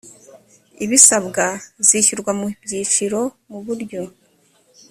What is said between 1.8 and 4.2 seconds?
zishyirwa mu byiciro mu buryo